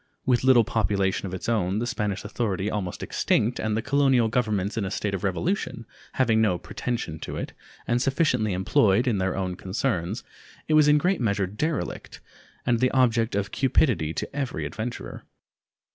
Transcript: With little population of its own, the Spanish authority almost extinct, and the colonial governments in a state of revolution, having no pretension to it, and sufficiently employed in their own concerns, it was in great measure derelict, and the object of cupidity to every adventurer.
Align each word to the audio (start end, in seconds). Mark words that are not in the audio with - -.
With 0.25 0.43
little 0.43 0.63
population 0.63 1.27
of 1.27 1.33
its 1.35 1.47
own, 1.47 1.77
the 1.77 1.85
Spanish 1.85 2.25
authority 2.25 2.71
almost 2.71 3.03
extinct, 3.03 3.59
and 3.59 3.77
the 3.77 3.83
colonial 3.83 4.29
governments 4.29 4.75
in 4.75 4.83
a 4.83 4.89
state 4.89 5.13
of 5.13 5.23
revolution, 5.23 5.85
having 6.13 6.41
no 6.41 6.57
pretension 6.57 7.19
to 7.19 7.37
it, 7.37 7.53
and 7.85 8.01
sufficiently 8.01 8.53
employed 8.53 9.05
in 9.05 9.19
their 9.19 9.37
own 9.37 9.53
concerns, 9.55 10.23
it 10.67 10.73
was 10.73 10.87
in 10.87 10.97
great 10.97 11.21
measure 11.21 11.45
derelict, 11.45 12.19
and 12.65 12.79
the 12.79 12.89
object 12.89 13.35
of 13.35 13.51
cupidity 13.51 14.11
to 14.11 14.35
every 14.35 14.65
adventurer. 14.65 15.23